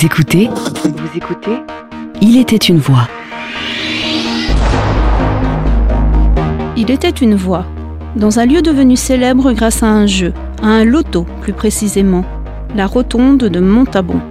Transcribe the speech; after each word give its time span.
Vous 0.00 0.06
écoutez 0.06 0.48
Il 2.22 2.38
était 2.38 2.56
une 2.56 2.78
voix. 2.78 3.06
Il 6.74 6.90
était 6.90 7.10
une 7.10 7.34
voix, 7.34 7.66
dans 8.16 8.38
un 8.38 8.46
lieu 8.46 8.62
devenu 8.62 8.96
célèbre 8.96 9.52
grâce 9.52 9.82
à 9.82 9.88
un 9.88 10.06
jeu, 10.06 10.32
à 10.62 10.68
un 10.68 10.84
loto 10.86 11.26
plus 11.42 11.52
précisément, 11.52 12.24
la 12.74 12.86
rotonde 12.86 13.40
de 13.40 13.60
Montabon. 13.60 14.22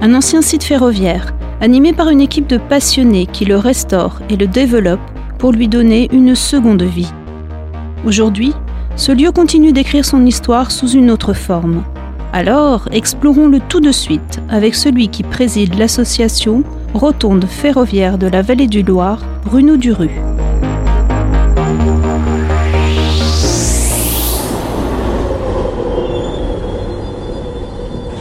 Un 0.00 0.14
ancien 0.14 0.40
site 0.40 0.64
ferroviaire, 0.64 1.34
animé 1.60 1.92
par 1.92 2.08
une 2.08 2.22
équipe 2.22 2.46
de 2.46 2.56
passionnés 2.56 3.26
qui 3.26 3.44
le 3.44 3.58
restaure 3.58 4.22
et 4.30 4.38
le 4.38 4.46
développe 4.46 5.00
pour 5.36 5.52
lui 5.52 5.68
donner 5.68 6.08
une 6.12 6.34
seconde 6.34 6.84
vie. 6.84 7.12
Aujourd'hui, 8.06 8.54
ce 8.96 9.12
lieu 9.12 9.32
continue 9.32 9.74
d'écrire 9.74 10.06
son 10.06 10.24
histoire 10.24 10.70
sous 10.70 10.88
une 10.88 11.10
autre 11.10 11.34
forme. 11.34 11.84
Alors, 12.32 12.88
explorons-le 12.92 13.58
tout 13.58 13.80
de 13.80 13.90
suite 13.90 14.40
avec 14.48 14.76
celui 14.76 15.08
qui 15.08 15.24
préside 15.24 15.74
l'association 15.74 16.62
Rotonde 16.94 17.44
ferroviaire 17.44 18.18
de 18.18 18.28
la 18.28 18.40
vallée 18.40 18.68
du 18.68 18.84
Loir, 18.84 19.24
Bruno 19.44 19.76
Duru. 19.76 20.10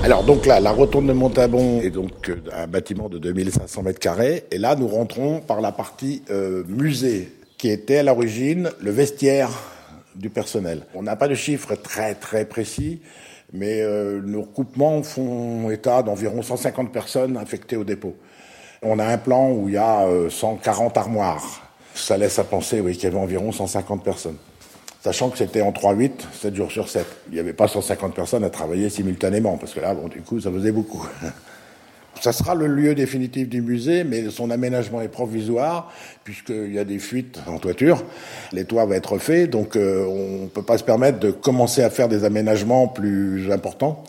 Alors 0.04 0.24
donc 0.24 0.48
là, 0.48 0.60
la 0.60 0.72
rotonde 0.72 1.06
de 1.06 1.14
Montabon 1.14 1.82
est 1.82 1.92
donc 1.92 2.30
euh, 2.30 2.38
un 2.52 2.66
bâtiment 2.66 3.10
de 3.10 3.20
2500 3.20 3.84
mètres 3.84 4.00
carrés. 4.00 4.46
Et 4.50 4.58
là, 4.58 4.76
nous 4.76 4.88
rentrons 4.88 5.40
par 5.40 5.62
la 5.62 5.72
partie 5.72 6.24
euh, 6.32 6.64
musée, 6.68 7.32
qui 7.60 7.70
était 7.70 7.98
à 7.98 8.04
l'origine 8.04 8.72
le 8.80 8.90
vestiaire 8.90 9.52
du 10.16 10.32
personnel. 10.32 10.88
On 10.96 11.04
n'a 11.04 11.16
pas 11.16 11.28
de 11.28 11.36
chiffres 11.36 11.76
très 11.76 12.16
très 12.16 12.46
précis, 12.46 13.02
mais 13.54 13.82
euh, 13.82 14.22
nos 14.22 14.42
recoupements 14.42 15.04
font 15.04 15.70
état 15.70 16.04
d'environ 16.04 16.42
150 16.42 16.92
personnes 16.92 17.38
affectées 17.38 17.78
au 17.78 17.84
dépôt. 17.84 18.16
On 18.82 19.00
a 19.00 19.06
un 19.06 19.18
plan 19.18 19.52
où 19.52 19.68
il 19.68 19.74
y 19.74 19.78
a 19.78 20.08
140 20.30 20.98
armoires. 20.98 21.70
Ça 21.94 22.18
laisse 22.18 22.40
à 22.40 22.46
penser 22.46 22.80
oui, 22.80 22.94
qu'il 22.94 23.04
y 23.04 23.08
avait 23.08 23.18
environ 23.18 23.52
150 23.52 24.04
personnes 24.04 24.38
sachant 25.02 25.30
que 25.30 25.38
c'était 25.38 25.62
en 25.62 25.72
3-8, 25.72 26.12
7 26.34 26.56
jours 26.56 26.72
sur 26.72 26.90
7. 26.90 27.06
Il 27.28 27.34
n'y 27.34 27.40
avait 27.40 27.54
pas 27.54 27.68
150 27.68 28.14
personnes 28.14 28.44
à 28.44 28.50
travailler 28.50 28.90
simultanément, 28.90 29.58
parce 29.58 29.74
que 29.74 29.80
là, 29.80 29.94
bon, 29.94 30.08
du 30.08 30.22
coup, 30.22 30.40
ça 30.40 30.52
faisait 30.52 30.72
beaucoup. 30.72 31.08
Ça 32.22 32.34
sera 32.34 32.56
le 32.56 32.68
lieu 32.68 32.96
définitif 32.96 33.48
du 33.48 33.62
musée, 33.62 34.04
mais 34.04 34.30
son 34.30 34.50
aménagement 34.50 35.02
est 35.02 35.08
provisoire, 35.08 35.92
puisqu'il 36.24 36.74
y 36.74 36.80
a 36.80 36.84
des 36.84 37.00
fuites 37.00 37.40
en 37.48 37.60
toiture. 37.60 38.04
Les 38.52 38.66
toits 38.66 38.86
vont 38.86 38.94
être 38.94 39.18
faits, 39.18 39.50
donc 39.50 39.76
euh, 39.76 40.06
on 40.06 40.44
ne 40.44 40.48
peut 40.48 40.64
pas 40.64 40.78
se 40.78 40.84
permettre 40.84 41.20
de 41.20 41.32
commencer 41.32 41.82
à 41.82 41.90
faire 41.90 42.10
des 42.10 42.24
aménagements 42.24 42.88
plus 42.88 43.52
importants. 43.52 44.04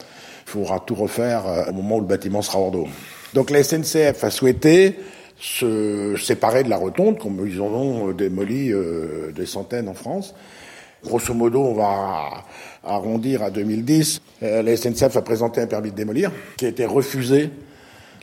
Il 0.47 0.51
faudra 0.51 0.81
tout 0.81 0.95
refaire 0.95 1.47
euh, 1.47 1.71
au 1.71 1.73
moment 1.73 1.97
où 1.97 2.01
le 2.01 2.07
bâtiment 2.07 2.43
sera 2.43 2.59
hors 2.59 2.71
d'eau. 2.71 2.89
Donc 3.35 3.51
la 3.51 3.63
SNCF 3.63 4.25
a 4.25 4.31
souhaité 4.31 4.97
se 5.39 6.17
séparer 6.17 6.65
de 6.65 6.69
la 6.69 6.77
rotonde, 6.77 7.19
comme 7.19 7.47
ils 7.47 7.61
en 7.61 7.67
ont 7.67 8.13
démoli 8.13 8.73
euh, 8.73 9.33
des 9.35 9.47
centaines 9.47 9.89
en 9.89 9.95
France, 9.95 10.35
Grosso 11.03 11.33
modo, 11.33 11.61
on 11.61 11.75
va 11.75 12.45
arrondir 12.85 13.43
à 13.43 13.51
2010. 13.51 14.21
Euh, 14.43 14.63
la 14.63 14.77
SNCF 14.77 15.17
a 15.17 15.23
présenté 15.23 15.63
un 15.63 15.67
permis 15.67 15.91
de 15.91 15.97
démolir 15.97 16.31
qui 16.59 16.67
a 16.67 16.69
été 16.69 16.85
refusé. 16.85 17.51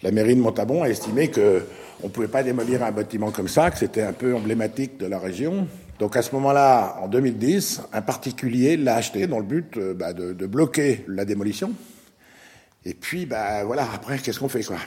La 0.03 0.11
mairie 0.11 0.35
de 0.35 0.41
Montabon 0.41 0.83
a 0.83 0.89
estimé 0.89 1.29
que 1.29 1.63
on 2.03 2.09
pouvait 2.09 2.27
pas 2.27 2.43
démolir 2.43 2.83
un 2.83 2.91
bâtiment 2.91 3.31
comme 3.31 3.47
ça, 3.47 3.71
que 3.71 3.77
c'était 3.77 4.03
un 4.03 4.13
peu 4.13 4.35
emblématique 4.35 4.97
de 4.99 5.07
la 5.07 5.17
région. 5.17 5.67
Donc 5.99 6.15
à 6.15 6.21
ce 6.21 6.33
moment-là, 6.35 6.97
en 7.01 7.07
2010, 7.07 7.81
un 7.91 8.01
particulier 8.03 8.77
l'a 8.77 8.95
acheté 8.95 9.25
dans 9.25 9.39
le 9.39 9.45
but 9.45 9.77
euh, 9.77 9.93
bah, 9.95 10.13
de, 10.13 10.45
bloquer 10.45 11.03
la 11.07 11.25
démolition. 11.25 11.71
Et 12.85 12.93
puis, 12.93 13.25
bah, 13.25 13.63
voilà, 13.63 13.87
après, 13.93 14.19
qu'est-ce 14.19 14.39
qu'on 14.39 14.49
fait 14.49 14.63
quoi? 14.63 14.77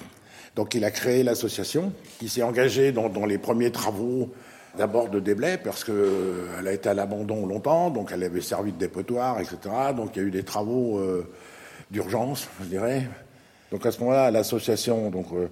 Donc 0.54 0.74
il 0.74 0.84
a 0.84 0.90
créé 0.90 1.24
l'association 1.24 1.92
qui 2.18 2.28
s'est 2.28 2.42
engagée 2.42 2.92
dans, 2.92 3.08
dans 3.08 3.26
les 3.26 3.38
premiers 3.38 3.72
travaux 3.72 4.30
D'abord 4.76 5.08
de 5.08 5.18
déblai, 5.18 5.58
parce 5.58 5.82
qu'elle 5.82 5.94
euh, 5.96 6.64
a 6.64 6.72
été 6.72 6.88
à 6.88 6.94
l'abandon 6.94 7.44
longtemps, 7.44 7.90
donc 7.90 8.10
elle 8.12 8.22
avait 8.22 8.40
servi 8.40 8.70
de 8.70 8.78
dépotoir, 8.78 9.40
etc. 9.40 9.58
Donc 9.96 10.14
il 10.14 10.22
y 10.22 10.24
a 10.24 10.28
eu 10.28 10.30
des 10.30 10.44
travaux 10.44 10.98
euh, 10.98 11.26
d'urgence, 11.90 12.48
je 12.62 12.66
dirais. 12.66 13.08
Donc 13.70 13.86
à 13.86 13.92
ce 13.92 14.00
moment-là, 14.00 14.30
l'association 14.30 15.10
donc, 15.10 15.26
euh, 15.32 15.48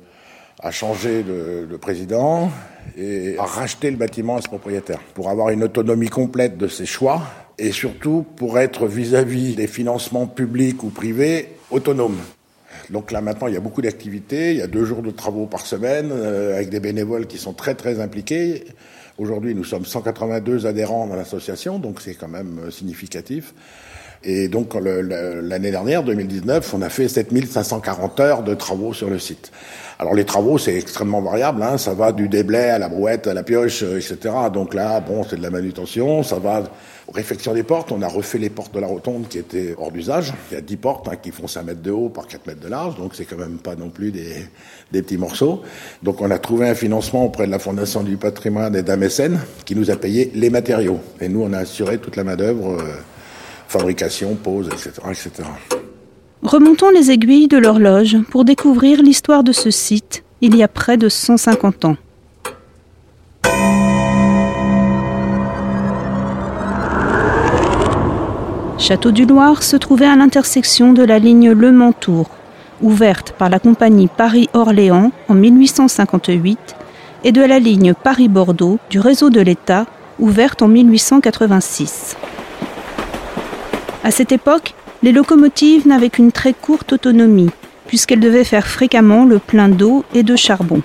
a 0.60 0.70
changé 0.70 1.22
de, 1.22 1.76
président 1.76 2.50
et 2.96 3.36
a 3.38 3.44
racheté 3.44 3.90
le 3.90 3.96
bâtiment 3.96 4.36
à 4.36 4.42
ce 4.42 4.48
propriétaire 4.48 5.00
pour 5.14 5.28
avoir 5.28 5.50
une 5.50 5.62
autonomie 5.62 6.08
complète 6.08 6.56
de 6.56 6.66
ses 6.66 6.86
choix 6.86 7.22
et 7.58 7.70
surtout 7.70 8.24
pour 8.36 8.58
être 8.58 8.86
vis-à-vis 8.86 9.54
des 9.54 9.68
financements 9.68 10.26
publics 10.26 10.82
ou 10.82 10.88
privés 10.88 11.50
autonomes. 11.70 12.18
Donc 12.90 13.12
là 13.12 13.20
maintenant, 13.20 13.46
il 13.46 13.54
y 13.54 13.56
a 13.56 13.60
beaucoup 13.60 13.82
d'activités, 13.82 14.52
il 14.52 14.56
y 14.56 14.62
a 14.62 14.66
deux 14.66 14.84
jours 14.84 15.02
de 15.02 15.10
travaux 15.10 15.46
par 15.46 15.64
semaine 15.64 16.10
avec 16.10 16.70
des 16.70 16.80
bénévoles 16.80 17.26
qui 17.26 17.38
sont 17.38 17.52
très 17.52 17.74
très 17.74 18.00
impliqués. 18.00 18.64
Aujourd'hui, 19.18 19.52
nous 19.52 19.64
sommes 19.64 19.84
182 19.84 20.66
adhérents 20.66 21.08
dans 21.08 21.16
l'association, 21.16 21.80
donc 21.80 22.00
c'est 22.00 22.14
quand 22.14 22.28
même 22.28 22.60
euh, 22.66 22.70
significatif. 22.70 23.52
Et 24.22 24.46
donc 24.46 24.74
l'année 24.74 25.72
dernière, 25.72 26.04
2019, 26.04 26.74
on 26.74 26.82
a 26.82 26.88
fait 26.88 27.08
7540 27.08 28.20
heures 28.20 28.42
de 28.44 28.54
travaux 28.54 28.92
sur 28.92 29.10
le 29.10 29.18
site. 29.18 29.50
Alors 29.98 30.14
les 30.14 30.24
travaux, 30.24 30.56
c'est 30.56 30.76
extrêmement 30.76 31.20
variable. 31.20 31.62
Hein. 31.64 31.78
Ça 31.78 31.94
va 31.94 32.12
du 32.12 32.28
déblai 32.28 32.70
à 32.70 32.78
la 32.78 32.88
brouette, 32.88 33.26
à 33.26 33.34
la 33.34 33.42
pioche, 33.42 33.82
euh, 33.82 33.98
etc. 33.98 34.34
Donc 34.52 34.72
là, 34.74 35.00
bon, 35.00 35.24
c'est 35.24 35.36
de 35.36 35.42
la 35.42 35.50
manutention. 35.50 36.22
Ça 36.22 36.38
va 36.38 36.62
aux 37.08 37.12
réfections 37.12 37.54
des 37.54 37.62
portes. 37.62 37.90
On 37.90 38.02
a 38.02 38.08
refait 38.08 38.38
les 38.38 38.50
portes 38.50 38.74
de 38.74 38.80
la 38.80 38.86
rotonde 38.86 39.28
qui 39.28 39.38
étaient 39.38 39.74
hors 39.78 39.90
d'usage. 39.90 40.34
Il 40.50 40.54
y 40.54 40.56
a 40.56 40.60
10 40.60 40.76
portes 40.76 41.08
hein, 41.08 41.16
qui 41.16 41.30
font 41.30 41.46
5 41.46 41.62
mètres 41.62 41.82
de 41.82 41.90
haut 41.90 42.08
par 42.08 42.26
4 42.26 42.46
mètres 42.46 42.60
de 42.60 42.68
large. 42.68 42.96
Donc 42.96 43.12
c'est 43.14 43.24
quand 43.24 43.38
même 43.38 43.58
pas 43.58 43.74
non 43.74 43.88
plus 43.88 44.12
des, 44.12 44.48
petits 44.92 45.16
morceaux. 45.16 45.62
Donc 46.02 46.20
on 46.20 46.30
a 46.30 46.38
trouvé 46.38 46.68
un 46.68 46.74
financement 46.74 47.24
auprès 47.24 47.46
de 47.46 47.50
la 47.50 47.58
Fondation 47.58 48.02
du 48.02 48.16
patrimoine 48.16 48.76
et 48.76 48.82
d'un 48.82 48.98
qui 49.64 49.74
nous 49.74 49.90
a 49.90 49.96
payé 49.96 50.30
les 50.34 50.50
matériaux. 50.50 51.00
Et 51.20 51.28
nous, 51.28 51.42
on 51.42 51.52
a 51.52 51.58
assuré 51.58 51.98
toute 51.98 52.16
la 52.16 52.24
main-d'œuvre, 52.24 52.80
euh, 52.80 52.96
fabrication, 53.68 54.34
pose, 54.34 54.68
etc., 54.68 54.92
etc. 55.10 55.48
Remontons 56.42 56.90
les 56.90 57.10
aiguilles 57.10 57.48
de 57.48 57.58
l'horloge 57.58 58.16
pour 58.30 58.44
découvrir 58.44 59.02
l'histoire 59.02 59.42
de 59.42 59.52
ce 59.52 59.70
site 59.70 60.24
il 60.40 60.56
y 60.56 60.62
a 60.62 60.68
près 60.68 60.96
de 60.96 61.08
150 61.08 61.84
ans. 61.84 61.96
Château 68.78 69.10
du 69.10 69.26
Loir 69.26 69.64
se 69.64 69.76
trouvait 69.76 70.06
à 70.06 70.14
l'intersection 70.14 70.92
de 70.92 71.02
la 71.02 71.18
ligne 71.18 71.50
Le 71.50 71.72
Mans-Tours, 71.72 72.30
ouverte 72.80 73.32
par 73.32 73.50
la 73.50 73.58
compagnie 73.58 74.06
Paris-Orléans 74.06 75.10
en 75.28 75.34
1858, 75.34 76.76
et 77.24 77.32
de 77.32 77.42
la 77.42 77.58
ligne 77.58 77.92
Paris-Bordeaux 77.92 78.78
du 78.88 79.00
réseau 79.00 79.30
de 79.30 79.40
l'État, 79.40 79.86
ouverte 80.20 80.62
en 80.62 80.68
1886. 80.68 82.16
À 84.04 84.12
cette 84.12 84.30
époque, 84.30 84.74
les 85.02 85.10
locomotives 85.10 85.88
n'avaient 85.88 86.08
qu'une 86.08 86.30
très 86.30 86.52
courte 86.52 86.92
autonomie, 86.92 87.50
puisqu'elles 87.88 88.20
devaient 88.20 88.44
faire 88.44 88.68
fréquemment 88.68 89.24
le 89.24 89.40
plein 89.40 89.68
d'eau 89.68 90.04
et 90.14 90.22
de 90.22 90.36
charbon. 90.36 90.82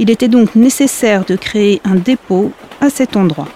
Il 0.00 0.10
était 0.10 0.28
donc 0.28 0.56
nécessaire 0.56 1.24
de 1.24 1.36
créer 1.36 1.80
un 1.84 1.94
dépôt 1.94 2.50
à 2.80 2.90
cet 2.90 3.16
endroit. 3.16 3.48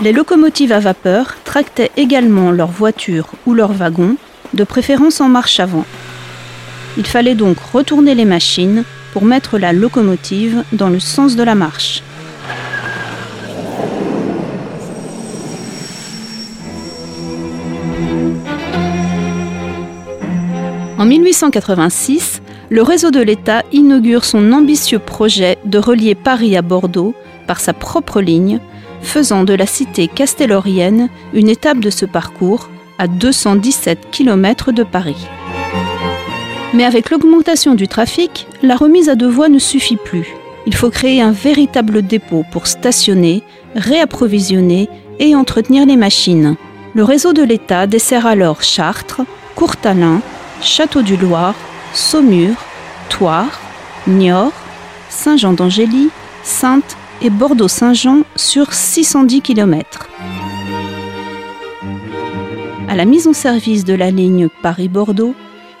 Les 0.00 0.12
locomotives 0.12 0.70
à 0.70 0.78
vapeur 0.78 1.34
tractaient 1.42 1.90
également 1.96 2.52
leurs 2.52 2.70
voitures 2.70 3.32
ou 3.46 3.54
leurs 3.54 3.72
wagons, 3.72 4.14
de 4.54 4.62
préférence 4.62 5.20
en 5.20 5.28
marche 5.28 5.58
avant. 5.58 5.84
Il 6.96 7.06
fallait 7.06 7.34
donc 7.34 7.58
retourner 7.58 8.14
les 8.14 8.24
machines 8.24 8.84
pour 9.12 9.24
mettre 9.24 9.58
la 9.58 9.72
locomotive 9.72 10.62
dans 10.72 10.88
le 10.88 11.00
sens 11.00 11.34
de 11.34 11.42
la 11.42 11.56
marche. 11.56 12.04
En 20.96 21.06
1886, 21.06 22.40
le 22.70 22.82
réseau 22.82 23.10
de 23.10 23.20
l'État 23.20 23.64
inaugure 23.72 24.24
son 24.24 24.52
ambitieux 24.52 25.00
projet 25.00 25.58
de 25.64 25.78
relier 25.78 26.14
Paris 26.14 26.56
à 26.56 26.62
Bordeaux 26.62 27.14
par 27.48 27.58
sa 27.58 27.72
propre 27.72 28.20
ligne, 28.20 28.60
faisant 29.02 29.44
de 29.44 29.54
la 29.54 29.66
cité 29.66 30.08
castellorienne 30.08 31.08
une 31.32 31.48
étape 31.48 31.78
de 31.80 31.90
ce 31.90 32.04
parcours 32.06 32.68
à 32.98 33.06
217 33.06 34.10
km 34.10 34.72
de 34.72 34.82
Paris. 34.82 35.26
Mais 36.74 36.84
avec 36.84 37.10
l'augmentation 37.10 37.74
du 37.74 37.88
trafic, 37.88 38.46
la 38.62 38.76
remise 38.76 39.08
à 39.08 39.14
deux 39.14 39.28
voies 39.28 39.48
ne 39.48 39.58
suffit 39.58 39.96
plus. 39.96 40.34
Il 40.66 40.74
faut 40.74 40.90
créer 40.90 41.22
un 41.22 41.32
véritable 41.32 42.02
dépôt 42.02 42.44
pour 42.52 42.66
stationner, 42.66 43.42
réapprovisionner 43.74 44.88
et 45.18 45.34
entretenir 45.34 45.86
les 45.86 45.96
machines. 45.96 46.56
Le 46.94 47.04
réseau 47.04 47.32
de 47.32 47.42
l'État 47.42 47.86
dessert 47.86 48.26
alors 48.26 48.62
Chartres, 48.62 49.22
Courtalin, 49.54 50.20
Château 50.60 51.02
du 51.02 51.16
Loir, 51.16 51.54
Saumur, 51.94 52.54
Thouars, 53.08 53.60
Niort, 54.06 54.52
Saint-Jean 55.08 55.52
d'Angély, 55.52 56.10
Sainte 56.42 56.96
et 57.22 57.30
Bordeaux-Saint-Jean 57.30 58.22
sur 58.36 58.72
610 58.72 59.42
km. 59.42 60.08
À 62.88 62.96
la 62.96 63.04
mise 63.04 63.26
en 63.26 63.32
service 63.32 63.84
de 63.84 63.94
la 63.94 64.10
ligne 64.10 64.48
Paris-Bordeaux, 64.62 65.34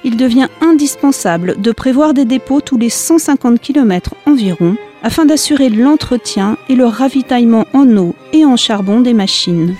il 0.04 0.16
devient 0.16 0.48
indispensable 0.60 1.60
de 1.60 1.72
prévoir 1.72 2.14
des 2.14 2.24
dépôts 2.24 2.60
tous 2.60 2.78
les 2.78 2.90
150 2.90 3.60
km 3.60 4.14
environ 4.26 4.76
afin 5.02 5.24
d'assurer 5.24 5.68
l'entretien 5.68 6.56
et 6.68 6.74
le 6.74 6.86
ravitaillement 6.86 7.66
en 7.72 7.96
eau 7.96 8.14
et 8.32 8.44
en 8.44 8.56
charbon 8.56 9.00
des 9.00 9.14
machines. 9.14 9.74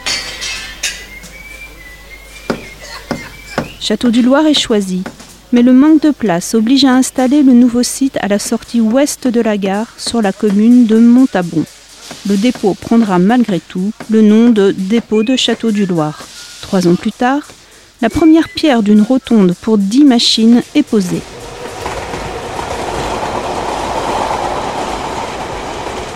Château 3.80 4.10
du 4.10 4.22
Loir 4.22 4.46
est 4.46 4.58
choisi, 4.58 5.02
mais 5.52 5.62
le 5.62 5.72
manque 5.72 6.02
de 6.02 6.10
place 6.10 6.54
oblige 6.54 6.84
à 6.84 6.92
installer 6.92 7.42
le 7.42 7.52
nouveau 7.52 7.82
site 7.82 8.18
à 8.20 8.28
la 8.28 8.38
sortie 8.38 8.80
ouest 8.80 9.28
de 9.28 9.40
la 9.40 9.56
gare 9.56 9.88
sur 9.96 10.20
la 10.20 10.32
commune 10.32 10.86
de 10.86 10.98
Montabon. 10.98 11.64
Le 12.28 12.36
dépôt 12.36 12.74
prendra 12.74 13.18
malgré 13.18 13.60
tout 13.60 13.92
le 14.10 14.22
nom 14.22 14.50
de 14.50 14.74
dépôt 14.76 15.22
de 15.22 15.36
Château 15.36 15.70
du 15.70 15.86
Loir. 15.86 16.26
Trois 16.62 16.86
ans 16.86 16.96
plus 16.96 17.12
tard, 17.12 17.42
la 18.02 18.10
première 18.10 18.48
pierre 18.48 18.82
d'une 18.82 19.02
rotonde 19.02 19.54
pour 19.60 19.78
10 19.78 20.04
machines 20.04 20.62
est 20.74 20.82
posée. 20.82 21.22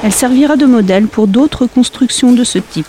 Elle 0.04 0.12
servira 0.12 0.56
de 0.56 0.66
modèle 0.66 1.06
pour 1.06 1.26
d'autres 1.26 1.66
constructions 1.66 2.32
de 2.32 2.44
ce 2.44 2.58
type. 2.58 2.86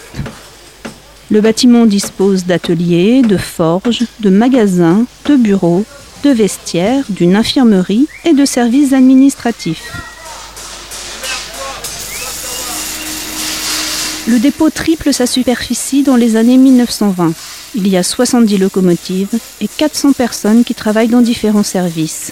Le 1.30 1.42
bâtiment 1.42 1.86
dispose 1.86 2.46
d'ateliers, 2.46 3.22
de 3.22 3.38
forges, 3.38 4.06
de 4.20 4.30
magasins, 4.30 5.06
de 5.26 5.36
bureaux, 5.36 5.86
de 6.24 6.30
vestiaires, 6.30 7.04
d'une 7.10 7.36
infirmerie 7.36 8.08
et 8.26 8.34
de 8.34 8.46
services 8.46 8.94
administratifs. 8.94 9.92
Le 14.28 14.40
dépôt 14.40 14.70
triple 14.70 15.14
sa 15.14 15.28
superficie 15.28 16.02
dans 16.02 16.16
les 16.16 16.38
années 16.38 16.58
1920. 16.58 17.34
Il 17.76 17.90
y 17.90 17.98
a 17.98 18.04
70 18.04 18.58
locomotives 18.58 19.38
et 19.60 19.68
400 19.68 20.14
personnes 20.14 20.64
qui 20.64 20.74
travaillent 20.74 21.10
dans 21.10 21.22
différents 21.22 21.64
services. 21.64 22.32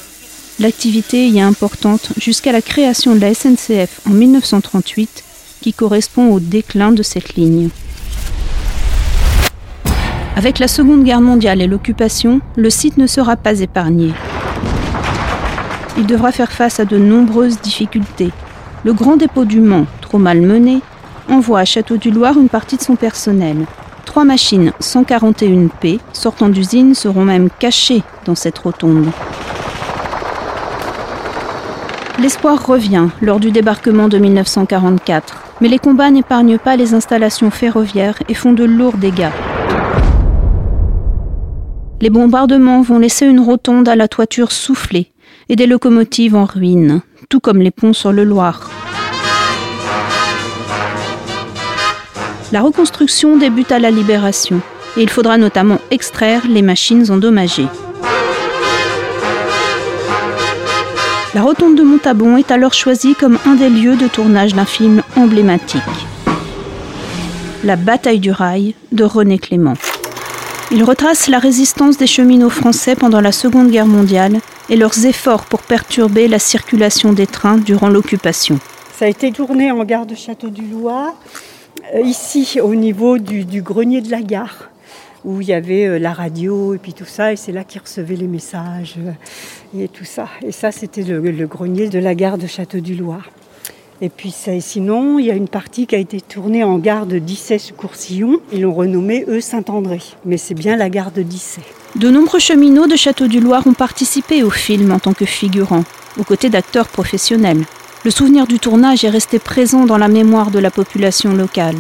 L'activité 0.60 1.28
y 1.28 1.40
est 1.40 1.42
importante 1.42 2.10
jusqu'à 2.18 2.54
la 2.54 2.62
création 2.62 3.14
de 3.14 3.20
la 3.20 3.34
SNCF 3.34 4.00
en 4.10 4.12
1938 4.12 5.24
qui 5.62 5.74
correspond 5.74 6.32
au 6.32 6.40
déclin 6.40 6.92
de 6.92 7.04
cette 7.04 7.36
ligne. 7.36 7.70
Avec 10.36 10.60
la 10.60 10.68
Seconde 10.68 11.04
Guerre 11.04 11.22
mondiale 11.22 11.62
et 11.62 11.68
l'occupation, 11.68 12.40
le 12.56 12.70
site 12.70 12.98
ne 12.98 13.06
sera 13.06 13.36
pas 13.36 13.60
épargné. 13.60 14.14
Il 15.98 16.06
devra 16.06 16.32
faire 16.32 16.52
face 16.52 16.80
à 16.80 16.86
de 16.86 16.98
nombreuses 16.98 17.60
difficultés. 17.60 18.32
Le 18.86 18.94
grand 18.94 19.18
dépôt 19.18 19.44
du 19.44 19.60
Mans, 19.60 19.86
trop 20.00 20.18
mal 20.18 20.42
mené, 20.42 20.82
envoie 21.30 21.60
à 21.60 21.66
Château 21.66 21.98
du 21.98 22.12
Loir 22.12 22.38
une 22.38 22.50
partie 22.50 22.78
de 22.78 22.82
son 22.82 22.96
personnel. 22.96 23.66
Trois 24.06 24.24
machines 24.24 24.72
141P 24.82 26.00
sortant 26.14 26.50
d'usine 26.50 26.96
seront 26.96 27.26
même 27.26 27.50
cachées 27.60 28.02
dans 28.26 28.36
cette 28.36 28.58
rotonde. 28.58 29.12
L'espoir 32.20 32.66
revient 32.66 33.08
lors 33.22 33.40
du 33.40 33.52
débarquement 33.52 34.08
de 34.08 34.18
1944, 34.18 35.44
mais 35.60 35.68
les 35.68 35.80
combats 35.80 36.10
n'épargnent 36.10 36.58
pas 36.58 36.78
les 36.78 36.94
installations 36.94 37.52
ferroviaires 37.52 38.22
et 38.30 38.34
font 38.34 38.54
de 38.54 38.64
lourds 38.64 38.98
dégâts. 38.98 39.30
Les 42.02 42.10
bombardements 42.10 42.82
vont 42.82 42.98
laisser 42.98 43.28
une 43.28 43.40
rotonde 43.40 43.88
à 43.88 43.96
la 43.96 44.08
toiture 44.08 44.52
soufflée 44.52 45.12
et 45.50 45.56
des 45.56 45.68
locomotives 45.68 46.36
en 46.36 46.46
ruine, 46.46 47.02
tout 47.30 47.40
comme 47.40 47.62
les 47.62 47.70
ponts 47.70 47.94
sur 47.94 48.12
le 48.12 48.24
Loir. 48.24 48.72
La 52.52 52.62
reconstruction 52.62 53.38
débute 53.38 53.72
à 53.72 53.78
la 53.78 53.92
Libération 53.92 54.62
et 54.98 55.04
il 55.04 55.12
faudra 55.12 55.38
notamment 55.38 55.78
extraire 55.92 56.42
les 56.50 56.64
machines 56.64 57.12
endommagées. 57.12 57.68
La 61.36 61.44
rotonde 61.44 61.76
de 61.76 61.84
Montabon 61.84 62.36
est 62.36 62.50
alors 62.50 62.74
choisie 62.74 63.14
comme 63.14 63.38
un 63.46 63.54
des 63.54 63.70
lieux 63.70 63.96
de 63.96 64.08
tournage 64.08 64.56
d'un 64.56 64.66
film 64.66 65.04
emblématique. 65.16 65.82
La 67.64 67.76
bataille 67.76 68.20
du 68.20 68.32
rail 68.32 68.74
de 68.92 69.04
René 69.04 69.38
Clément. 69.38 69.76
Il 70.74 70.86
retrace 70.86 71.28
la 71.28 71.38
résistance 71.38 71.98
des 71.98 72.08
cheminots 72.08 72.50
français 72.50 72.96
pendant 72.96 73.20
la 73.20 73.34
Seconde 73.34 73.72
Guerre 73.72 73.88
mondiale 73.88 74.40
et 74.70 74.78
leurs 74.78 75.06
efforts 75.06 75.46
pour 75.46 75.64
perturber 75.64 76.30
la 76.30 76.40
circulation 76.40 77.12
des 77.12 77.28
trains 77.28 77.58
durant 77.58 77.90
l'occupation. 77.90 78.58
Ça 78.98 79.04
a 79.04 79.08
été 79.10 79.34
tourné 79.34 79.70
en 79.70 79.84
gare 79.84 80.06
de 80.06 80.16
Château-du-Loir, 80.16 81.14
euh, 81.94 82.00
ici 82.00 82.62
au 82.62 82.74
niveau 82.74 83.18
du, 83.18 83.62
grenier 83.62 84.00
de 84.00 84.10
la 84.10 84.22
gare, 84.22 84.70
où 85.26 85.42
il 85.42 85.48
y 85.48 85.54
avait 85.54 85.88
euh, 85.88 86.00
la 86.00 86.14
radio 86.14 86.74
et 86.74 86.78
puis 86.78 86.94
tout 86.94 87.04
ça, 87.04 87.34
et 87.34 87.36
c'est 87.36 87.52
là 87.52 87.66
qu'ils 87.66 87.82
recevaient 87.82 88.16
les 88.16 88.28
messages 88.28 88.96
euh, 88.98 89.82
et 89.84 89.90
tout 89.90 90.06
ça. 90.06 90.30
Et 90.42 90.54
ça, 90.54 90.72
c'était 90.72 91.04
le, 91.04 91.20
le 91.20 91.48
grenier 91.48 91.90
de 91.90 92.00
la 92.00 92.16
gare 92.16 92.38
de 92.38 92.48
Château-du-Loir. 92.48 93.30
Et 94.04 94.10
puis 94.10 94.34
sinon, 94.60 95.20
il 95.20 95.28
y 95.28 95.32
a 95.32 95.36
une 95.36 95.48
partie 95.48 95.86
qui 95.86 95.94
a 95.94 96.00
été 96.00 96.20
tournée 96.20 96.64
en 96.64 96.80
gare 96.80 97.06
de 97.06 97.20
Dissay-sous-Courcillon. 97.20 98.40
Ils 98.52 98.62
l'ont 98.62 98.74
renommée 98.74 99.26
eux 99.28 99.42
Saint-André. 99.42 100.00
Mais 100.26 100.38
c'est 100.38 100.56
bien 100.56 100.76
la 100.76 100.90
gare 100.90 101.12
de 101.12 101.22
Dissay. 101.22 101.62
De 101.96 102.10
nombreux 102.10 102.40
cheminots 102.40 102.88
de 102.88 102.96
Château-du-Loir 102.96 103.68
ont 103.68 103.74
participé 103.74 104.42
au 104.42 104.50
film 104.50 104.92
en 104.92 104.98
tant 104.98 105.14
que 105.14 105.26
figurants, 105.26 105.84
aux 106.20 106.24
côtés 106.24 106.50
d'acteurs 106.50 106.88
professionnels. 106.88 107.64
Le 108.04 108.10
souvenir 108.10 108.48
du 108.48 108.58
tournage 108.58 109.04
est 109.04 109.10
resté 109.10 109.38
présent 109.38 109.86
dans 109.86 110.00
la 110.00 110.08
mémoire 110.08 110.50
de 110.50 110.58
la 110.58 110.72
population 110.72 111.36
locale. 111.36 111.78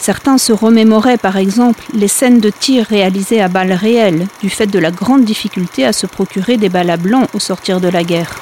Certains 0.00 0.38
se 0.38 0.52
remémoraient 0.52 1.18
par 1.18 1.36
exemple 1.36 1.84
les 1.94 2.08
scènes 2.08 2.40
de 2.40 2.50
tir 2.50 2.84
réalisées 2.86 3.40
à 3.40 3.46
balles 3.46 3.72
réelles, 3.72 4.26
du 4.42 4.50
fait 4.50 4.66
de 4.66 4.80
la 4.80 4.90
grande 4.90 5.24
difficulté 5.24 5.84
à 5.84 5.92
se 5.92 6.08
procurer 6.08 6.56
des 6.56 6.68
balles 6.68 6.90
à 6.90 6.96
blanc 6.96 7.28
au 7.32 7.38
sortir 7.38 7.80
de 7.80 7.88
la 7.88 8.02
guerre. 8.02 8.34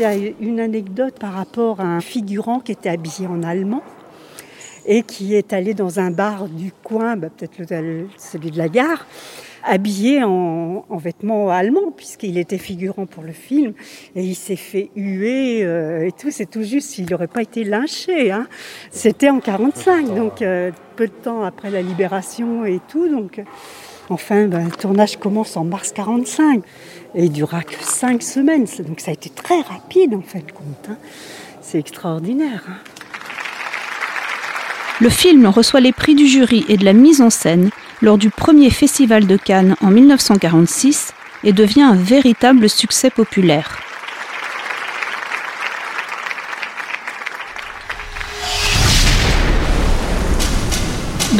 Il 0.00 0.04
y 0.04 0.06
a 0.06 0.14
une 0.40 0.60
anecdote 0.60 1.18
par 1.18 1.34
rapport 1.34 1.80
à 1.80 1.84
un 1.84 2.00
figurant 2.00 2.60
qui 2.60 2.72
était 2.72 2.88
habillé 2.88 3.26
en 3.26 3.42
allemand 3.42 3.82
et 4.86 5.02
qui 5.02 5.34
est 5.34 5.52
allé 5.52 5.74
dans 5.74 6.00
un 6.00 6.10
bar 6.10 6.48
du 6.48 6.72
coin, 6.72 7.18
bah, 7.18 7.28
peut-être 7.28 7.68
celui 8.16 8.50
de 8.50 8.56
la 8.56 8.70
gare, 8.70 9.04
habillé 9.62 10.24
en, 10.24 10.86
vêtements 10.92 11.50
allemands, 11.50 11.92
puisqu'il 11.94 12.38
était 12.38 12.56
figurant 12.56 13.04
pour 13.04 13.22
le 13.22 13.32
film, 13.32 13.74
et 14.16 14.24
il 14.24 14.34
s'est 14.34 14.56
fait 14.56 14.88
huer 14.96 15.64
euh, 15.64 16.06
et 16.06 16.12
tout, 16.12 16.30
c'est 16.30 16.48
tout 16.48 16.62
juste 16.62 16.88
s'il 16.88 17.10
n'aurait 17.10 17.26
pas 17.26 17.42
été 17.42 17.62
lynché. 17.62 18.32
Hein. 18.32 18.48
C'était 18.90 19.28
en 19.28 19.40
45, 19.40 20.14
donc 20.14 20.40
euh, 20.40 20.70
peu 20.96 21.08
de 21.08 21.12
temps 21.12 21.42
après 21.44 21.70
la 21.70 21.82
libération 21.82 22.64
et 22.64 22.80
tout, 22.88 23.06
donc 23.10 23.42
enfin, 24.10 24.46
ben, 24.46 24.64
le 24.64 24.70
tournage 24.70 25.16
commence 25.16 25.56
en 25.56 25.64
mars 25.64 25.92
45 25.92 26.62
et 27.14 27.24
il 27.24 27.32
durera 27.32 27.62
que 27.62 27.82
cinq 27.82 28.22
semaines. 28.22 28.66
Donc 28.86 29.00
ça 29.00 29.10
a 29.10 29.14
été 29.14 29.30
très 29.30 29.60
rapide 29.60 30.14
en 30.14 30.22
fait 30.22 30.52
compte. 30.52 30.88
Hein. 30.90 30.96
C'est 31.60 31.78
extraordinaire. 31.78 32.62
Hein. 32.68 32.78
Le 35.00 35.08
film 35.08 35.46
reçoit 35.46 35.80
les 35.80 35.92
prix 35.92 36.14
du 36.14 36.26
jury 36.26 36.64
et 36.68 36.76
de 36.76 36.84
la 36.84 36.92
mise 36.92 37.22
en 37.22 37.30
scène 37.30 37.70
lors 38.02 38.18
du 38.18 38.30
premier 38.30 38.70
festival 38.70 39.26
de 39.26 39.36
Cannes 39.36 39.76
en 39.80 39.90
1946 39.90 41.12
et 41.44 41.52
devient 41.52 41.82
un 41.82 41.94
véritable 41.94 42.68
succès 42.68 43.10
populaire. 43.10 43.78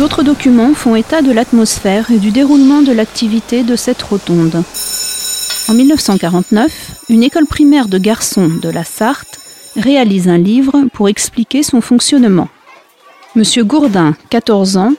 D'autres 0.01 0.23
documents 0.23 0.73
font 0.73 0.97
état 0.97 1.21
de 1.21 1.31
l'atmosphère 1.31 2.11
et 2.11 2.17
du 2.17 2.31
déroulement 2.31 2.81
de 2.81 2.91
l'activité 2.91 3.65
de 3.65 3.77
cette 3.77 4.01
rotonde. 4.01 4.63
En 5.69 5.75
1949, 5.75 6.73
une 7.11 7.23
école 7.23 7.45
primaire 7.45 7.87
de 7.87 7.99
garçons 7.99 8.49
de 8.49 8.71
la 8.71 8.83
Sarthe 8.83 9.39
réalise 9.77 10.27
un 10.27 10.39
livre 10.39 10.87
pour 10.95 11.11
expliquer 11.11 11.63
son 11.63 11.83
fonctionnement. 11.83 12.49
Monsieur 13.37 13.63
Gourdin, 13.63 14.17
14 14.31 14.79
ans, 14.79 14.95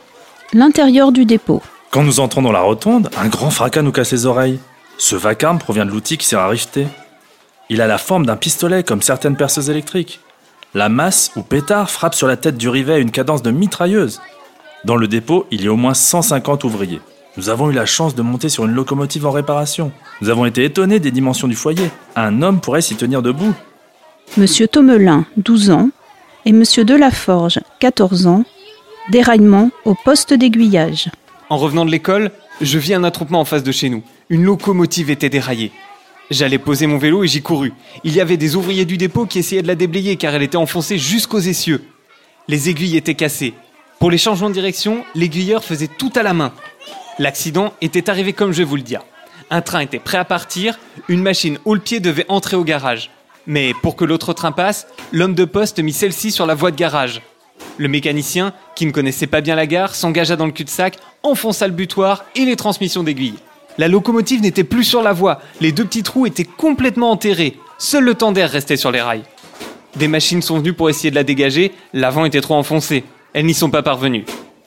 l'intérieur 0.54 1.12
du 1.12 1.26
dépôt. 1.26 1.64
Quand 1.90 2.04
nous 2.04 2.20
entrons 2.20 2.44
dans 2.44 2.52
la 2.52 2.62
rotonde, 2.62 3.10
un 3.18 3.28
grand 3.28 3.50
fracas 3.50 3.82
nous 3.82 3.92
casse 3.92 4.12
les 4.12 4.28
oreilles. 4.28 4.60
Ce 5.00 5.16
vacarme 5.16 5.58
provient 5.58 5.88
de 5.88 5.92
l'outil 5.92 6.20
qui 6.20 6.28
sert 6.28 6.42
à. 6.42 6.54
Il 7.72 7.82
a 7.82 7.88
la 7.88 7.98
forme 7.98 8.28
d'un 8.28 8.38
pistolet 8.38 8.84
comme 8.84 9.02
certaines 9.02 9.36
perceuses 9.36 9.72
électriques. 9.72 10.20
La 10.76 10.90
masse 10.90 11.32
ou 11.36 11.42
pétard 11.42 11.90
frappe 11.90 12.14
sur 12.14 12.28
la 12.28 12.38
tête 12.38 12.56
du 12.56 12.70
rivet 12.70 12.94
à 12.94 13.00
une 13.00 13.10
cadence 13.10 13.42
de 13.42 13.50
mitrailleuse. 13.50 14.22
Dans 14.84 14.96
le 14.96 15.08
dépôt, 15.08 15.46
il 15.52 15.64
y 15.64 15.68
a 15.68 15.74
au 15.74 15.78
moins 15.78 15.94
150 15.94 16.64
ouvriers. 16.64 17.02
Nous 17.38 17.50
avons 17.50 17.70
eu 17.70 17.74
la 17.74 17.86
chance 17.86 18.16
de 18.16 18.24
monter 18.24 18.50
sur 18.50 18.66
une 18.66 18.74
locomotive 18.74 19.28
en 19.28 19.32
réparation. 19.32 19.92
Nous 20.22 20.30
avons 20.30 20.46
été 20.46 20.64
étonnés 20.66 21.00
des 21.00 21.12
dimensions 21.12 21.48
du 21.48 21.56
foyer. 21.56 21.90
Un 22.16 22.42
homme 22.42 22.60
pourrait 22.60 22.82
s'y 22.82 22.96
tenir 22.96 23.22
debout. 23.22 23.54
Monsieur 24.38 24.68
Tomelin, 24.68 25.26
12 25.38 25.70
ans, 25.70 25.90
et 26.46 26.52
Monsieur 26.52 26.84
Delaforge, 26.84 27.60
14 27.80 28.26
ans, 28.26 28.44
déraillement 29.12 29.70
au 29.86 29.94
poste 29.94 30.34
d'aiguillage. 30.34 31.10
En 31.50 31.58
revenant 31.58 31.86
de 31.86 31.92
l'école, 31.92 32.32
je 32.60 32.80
vis 32.80 32.96
un 32.96 33.04
attroupement 33.04 33.42
en 33.42 33.46
face 33.46 33.64
de 33.64 33.72
chez 33.72 33.90
nous. 33.90 34.04
Une 34.30 34.44
locomotive 34.44 35.12
était 35.12 35.30
déraillée. 35.30 35.72
J'allais 36.32 36.58
poser 36.58 36.88
mon 36.88 36.98
vélo 36.98 37.24
et 37.24 37.28
j'y 37.28 37.42
courus. 37.42 37.74
Il 38.04 38.16
y 38.16 38.22
avait 38.22 38.38
des 38.38 38.56
ouvriers 38.56 38.86
du 38.86 38.98
dépôt 38.98 39.26
qui 39.26 39.40
essayaient 39.40 39.62
de 39.62 39.68
la 39.68 39.76
déblayer 39.76 40.16
car 40.16 40.34
elle 40.34 40.44
était 40.44 40.58
enfoncée 40.58 40.98
jusqu'aux 40.98 41.40
essieux. 41.40 41.84
Les 42.48 42.70
aiguilles 42.70 42.98
étaient 42.98 43.16
cassées. 43.16 43.54
Pour 44.02 44.10
les 44.10 44.18
changements 44.18 44.50
de 44.50 44.56
direction, 44.56 45.06
l'aiguilleur 45.14 45.64
faisait 45.64 45.86
tout 45.88 46.12
à 46.16 46.24
la 46.24 46.34
main. 46.34 46.54
L'accident 47.20 47.72
était 47.82 48.10
arrivé 48.10 48.34
comme 48.34 48.52
je 48.52 48.64
vous 48.64 48.76
le 48.76 48.82
dire. 48.82 49.04
Un 49.52 49.62
train 49.62 49.82
était 49.82 50.00
prêt 50.00 50.18
à 50.18 50.26
partir, 50.26 50.80
une 51.08 51.22
machine 51.22 51.60
haut 51.66 51.76
le 51.76 51.80
pied 51.80 52.00
devait 52.00 52.26
entrer 52.28 52.58
au 52.58 52.64
garage. 52.64 53.12
Mais 53.46 53.76
pour 53.84 53.96
que 53.96 54.04
l'autre 54.04 54.34
train 54.34 54.52
passe, 54.52 54.88
l'homme 55.12 55.36
de 55.36 55.46
poste 55.46 55.78
mit 55.78 55.94
celle-ci 55.94 56.32
sur 56.32 56.48
la 56.48 56.56
voie 56.56 56.72
de 56.72 56.78
garage. 56.78 57.22
Le 57.78 57.88
mécanicien, 57.90 58.54
qui 58.74 58.88
ne 58.88 58.92
connaissait 58.92 59.28
pas 59.28 59.42
bien 59.42 59.54
la 59.54 59.68
gare, 59.68 59.94
s'engagea 59.94 60.36
dans 60.36 60.48
le 60.48 60.52
cul-de-sac, 60.52 60.98
enfonça 61.22 61.68
le 61.68 61.74
butoir 61.74 62.26
et 62.36 62.46
les 62.46 62.56
transmissions 62.56 63.04
d'aiguille. 63.04 63.38
La 63.78 63.88
locomotive 63.88 64.42
n'était 64.42 64.64
plus 64.64 64.84
sur 64.84 65.04
la 65.04 65.14
voie, 65.14 65.42
les 65.60 65.72
deux 65.72 65.86
petits 65.86 66.02
trous 66.02 66.26
étaient 66.26 66.44
complètement 66.44 67.12
enterrés, 67.12 67.56
seul 67.78 68.06
le 68.06 68.16
d'air 68.16 68.50
restait 68.50 68.78
sur 68.78 68.90
les 68.90 69.02
rails. 69.02 69.26
Des 69.96 70.08
machines 70.08 70.42
sont 70.42 70.58
venues 70.58 70.74
pour 70.74 70.90
essayer 70.90 71.12
de 71.12 71.16
la 71.16 71.24
dégager, 71.24 71.72
l'avant 71.94 72.26
était 72.26 72.42
trop 72.42 72.56
enfoncé. 72.56 73.04
Elles 73.34 73.46
n'y 73.46 73.54
sont 73.54 73.70
pas 73.70 73.82
parvenues. 73.82 74.26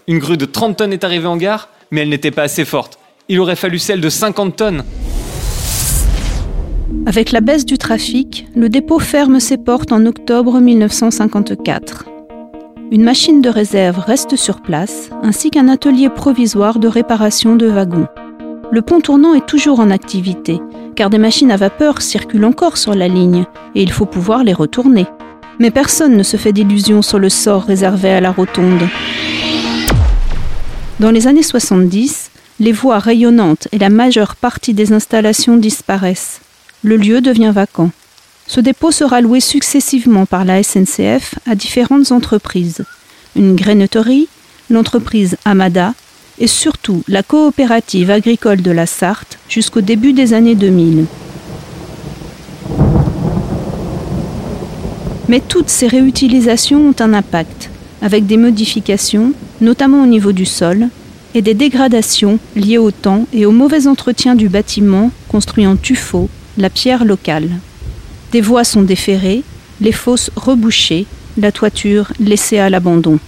Une 0.08 0.18
grue 0.18 0.38
de 0.38 0.46
30 0.46 0.78
tonnes 0.78 0.92
est 0.92 1.04
arrivée 1.04 1.26
en 1.26 1.36
gare, 1.36 1.68
mais 1.90 2.00
elle 2.00 2.08
n'était 2.08 2.30
pas 2.30 2.44
assez 2.44 2.64
forte. 2.64 2.98
Il 3.28 3.40
aurait 3.40 3.56
fallu 3.56 3.78
celle 3.78 4.00
de 4.00 4.08
50 4.08 4.56
tonnes. 4.56 4.84
Avec 7.06 7.32
la 7.32 7.42
baisse 7.42 7.66
du 7.66 7.76
trafic, 7.76 8.46
le 8.56 8.70
dépôt 8.70 8.98
ferme 8.98 9.38
ses 9.38 9.58
portes 9.58 9.92
en 9.92 10.06
octobre 10.06 10.60
1954. 10.60 12.06
Une 12.90 13.02
machine 13.02 13.42
de 13.42 13.50
réserve 13.50 13.98
reste 13.98 14.36
sur 14.36 14.62
place, 14.62 15.10
ainsi 15.22 15.50
qu'un 15.50 15.68
atelier 15.68 16.08
provisoire 16.08 16.78
de 16.78 16.88
réparation 16.88 17.56
de 17.56 17.66
wagons. 17.66 18.06
Le 18.70 18.80
pont 18.80 19.00
tournant 19.00 19.34
est 19.34 19.46
toujours 19.46 19.80
en 19.80 19.90
activité, 19.90 20.60
car 20.96 21.10
des 21.10 21.18
machines 21.18 21.50
à 21.50 21.56
vapeur 21.56 22.00
circulent 22.00 22.44
encore 22.46 22.78
sur 22.78 22.94
la 22.94 23.08
ligne, 23.08 23.44
et 23.74 23.82
il 23.82 23.92
faut 23.92 24.06
pouvoir 24.06 24.42
les 24.42 24.54
retourner. 24.54 25.06
Mais 25.58 25.70
personne 25.70 26.16
ne 26.16 26.22
se 26.22 26.36
fait 26.36 26.52
d'illusions 26.52 27.02
sur 27.02 27.18
le 27.18 27.28
sort 27.28 27.64
réservé 27.64 28.10
à 28.10 28.20
la 28.20 28.32
rotonde. 28.32 28.88
Dans 31.00 31.10
les 31.10 31.26
années 31.26 31.42
70, 31.42 32.30
les 32.60 32.72
voies 32.72 32.98
rayonnantes 32.98 33.68
et 33.72 33.78
la 33.78 33.90
majeure 33.90 34.36
partie 34.36 34.74
des 34.74 34.92
installations 34.92 35.56
disparaissent. 35.56 36.40
Le 36.82 36.96
lieu 36.96 37.20
devient 37.20 37.52
vacant. 37.54 37.90
Ce 38.46 38.60
dépôt 38.60 38.90
sera 38.90 39.20
loué 39.20 39.40
successivement 39.40 40.26
par 40.26 40.44
la 40.44 40.62
SNCF 40.62 41.36
à 41.46 41.54
différentes 41.54 42.12
entreprises. 42.12 42.84
Une 43.36 43.56
grainetterie, 43.56 44.28
l'entreprise 44.70 45.36
Amada 45.44 45.94
et 46.38 46.46
surtout 46.46 47.02
la 47.08 47.22
coopérative 47.22 48.10
agricole 48.10 48.60
de 48.60 48.70
la 48.70 48.86
Sarthe 48.86 49.38
jusqu'au 49.48 49.80
début 49.80 50.12
des 50.12 50.34
années 50.34 50.54
2000. 50.56 51.06
Mais 55.28 55.40
toutes 55.40 55.70
ces 55.70 55.86
réutilisations 55.86 56.88
ont 56.88 56.94
un 57.00 57.14
impact, 57.14 57.70
avec 58.02 58.26
des 58.26 58.36
modifications, 58.36 59.32
notamment 59.60 60.02
au 60.02 60.06
niveau 60.06 60.32
du 60.32 60.44
sol, 60.44 60.88
et 61.34 61.42
des 61.42 61.54
dégradations 61.54 62.38
liées 62.54 62.78
au 62.78 62.90
temps 62.90 63.26
et 63.32 63.46
au 63.46 63.50
mauvais 63.50 63.86
entretien 63.86 64.34
du 64.34 64.48
bâtiment 64.48 65.10
construit 65.28 65.66
en 65.66 65.76
tuffeau, 65.76 66.28
la 66.58 66.70
pierre 66.70 67.04
locale. 67.04 67.48
Des 68.32 68.40
voies 68.40 68.64
sont 68.64 68.82
déferrées, 68.82 69.42
les 69.80 69.92
fosses 69.92 70.30
rebouchées, 70.36 71.06
la 71.36 71.50
toiture 71.50 72.12
laissée 72.20 72.58
à 72.58 72.70
l'abandon. 72.70 73.18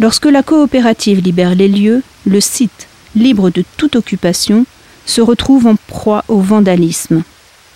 Lorsque 0.00 0.26
la 0.26 0.42
coopérative 0.42 1.20
libère 1.20 1.54
les 1.54 1.68
lieux, 1.68 2.02
le 2.26 2.40
site, 2.40 2.88
libre 3.14 3.50
de 3.50 3.64
toute 3.76 3.96
occupation, 3.96 4.66
se 5.06 5.20
retrouve 5.20 5.66
en 5.66 5.76
proie 5.86 6.24
au 6.28 6.40
vandalisme. 6.40 7.22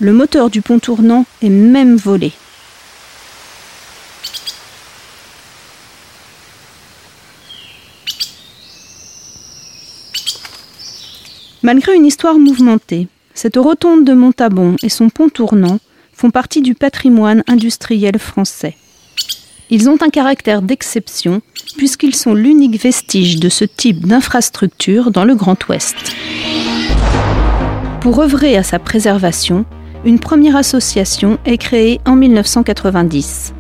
Le 0.01 0.13
moteur 0.13 0.51
du 0.51 0.61
pont 0.61 0.79
tournant 0.79 1.25
est 1.43 1.49
même 1.49 1.97
volé. 1.97 2.33
Malgré 11.63 11.97
une 11.97 12.07
histoire 12.07 12.39
mouvementée, 12.39 13.09
cette 13.35 13.57
rotonde 13.57 14.05
de 14.05 14.13
Montabon 14.13 14.77
et 14.83 14.89
son 14.89 15.09
pont 15.09 15.29
tournant 15.29 15.81
font 16.13 16.31
partie 16.31 16.63
du 16.63 16.75
patrimoine 16.75 17.43
industriel 17.49 18.19
français. 18.19 18.77
Ils 19.69 19.91
ont 19.91 19.99
un 20.01 20.09
caractère 20.09 20.63
d'exception 20.63 21.43
puisqu'ils 21.77 22.15
sont 22.15 22.33
l'unique 22.33 22.81
vestige 22.81 23.41
de 23.41 23.49
ce 23.49 23.65
type 23.65 24.07
d'infrastructure 24.07 25.11
dans 25.11 25.25
le 25.25 25.35
Grand 25.35 25.69
Ouest. 25.69 25.97
Pour 28.01 28.21
œuvrer 28.21 28.57
à 28.57 28.63
sa 28.63 28.79
préservation, 28.79 29.65
une 30.05 30.21
première 30.21 30.57
association 30.57 31.39
est 31.45 31.59
créée 31.59 32.01
en 32.07 32.15
1990, 32.15 33.53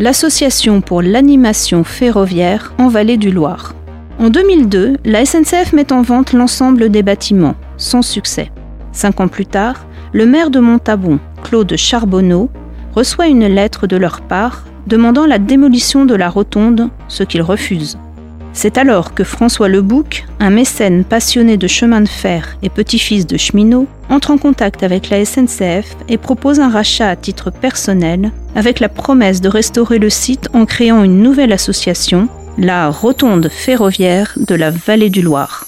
l'Association 0.00 0.80
pour 0.80 1.02
l'animation 1.02 1.84
ferroviaire 1.84 2.74
en 2.78 2.88
Vallée 2.88 3.16
du 3.16 3.30
Loir. 3.30 3.74
En 4.18 4.30
2002, 4.30 4.96
la 5.04 5.24
SNCF 5.24 5.72
met 5.72 5.92
en 5.92 6.02
vente 6.02 6.32
l'ensemble 6.32 6.88
des 6.88 7.02
bâtiments, 7.02 7.56
sans 7.76 8.02
succès. 8.02 8.50
Cinq 8.92 9.20
ans 9.20 9.28
plus 9.28 9.46
tard, 9.46 9.86
le 10.12 10.24
maire 10.24 10.50
de 10.50 10.60
Montabon, 10.60 11.18
Claude 11.42 11.76
Charbonneau, 11.76 12.48
reçoit 12.94 13.26
une 13.26 13.46
lettre 13.46 13.88
de 13.88 13.96
leur 13.96 14.20
part 14.20 14.64
demandant 14.86 15.26
la 15.26 15.38
démolition 15.38 16.04
de 16.04 16.14
la 16.14 16.28
rotonde, 16.28 16.90
ce 17.08 17.24
qu'il 17.24 17.42
refuse. 17.42 17.98
C'est 18.52 18.78
alors 18.78 19.14
que 19.14 19.24
François 19.24 19.68
Lebouc, 19.68 20.26
un 20.38 20.50
mécène 20.50 21.02
passionné 21.02 21.56
de 21.56 21.66
chemin 21.66 22.00
de 22.00 22.08
fer 22.08 22.56
et 22.62 22.68
petit-fils 22.68 23.26
de 23.26 23.36
cheminot, 23.36 23.88
entre 24.08 24.30
en 24.30 24.38
contact 24.38 24.84
avec 24.84 25.10
la 25.10 25.24
SNCF 25.24 25.96
et 26.08 26.18
propose 26.18 26.60
un 26.60 26.68
rachat 26.68 27.08
à 27.08 27.16
titre 27.16 27.50
personnel, 27.50 28.30
avec 28.54 28.78
la 28.78 28.88
promesse 28.88 29.40
de 29.40 29.48
restaurer 29.48 29.98
le 29.98 30.08
site 30.08 30.48
en 30.54 30.66
créant 30.66 31.02
une 31.02 31.20
nouvelle 31.20 31.52
association, 31.52 32.28
la 32.58 32.88
Rotonde 32.88 33.48
ferroviaire 33.48 34.34
de 34.36 34.54
la 34.54 34.70
Vallée 34.70 35.10
du 35.10 35.22
Loir. 35.22 35.66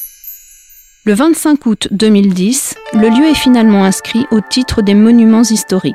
Le 1.05 1.15
25 1.15 1.67
août 1.67 1.89
2010, 1.91 2.77
le 2.95 3.09
lieu 3.09 3.27
est 3.27 3.35
finalement 3.35 3.85
inscrit 3.85 4.27
au 4.31 4.41
titre 4.41 4.83
des 4.83 4.95
monuments 4.95 5.43
historiques. 5.43 5.95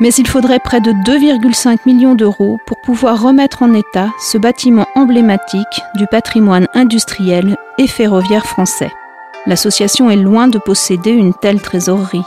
Mais 0.00 0.12
il 0.14 0.26
faudrait 0.26 0.58
près 0.58 0.80
de 0.80 0.90
2,5 0.90 1.78
millions 1.86 2.14
d'euros 2.14 2.58
pour 2.66 2.80
pouvoir 2.80 3.22
remettre 3.22 3.62
en 3.62 3.74
état 3.74 4.10
ce 4.20 4.38
bâtiment 4.38 4.88
emblématique 4.96 5.80
du 5.94 6.06
patrimoine 6.06 6.66
industriel 6.74 7.56
et 7.78 7.86
ferroviaire 7.86 8.46
français. 8.46 8.92
L'association 9.46 10.10
est 10.10 10.16
loin 10.16 10.48
de 10.48 10.58
posséder 10.58 11.10
une 11.10 11.34
telle 11.34 11.60
trésorerie. 11.60 12.24